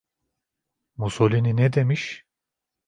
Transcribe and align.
Mussolini 0.97 1.53
ne 1.57 1.73
demiş? 1.73 2.25